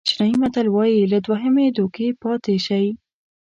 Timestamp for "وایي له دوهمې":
0.71-1.65